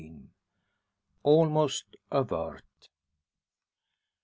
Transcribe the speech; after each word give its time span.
ALMOST 1.23 1.93
A 2.09 2.23
"VERT." 2.23 2.89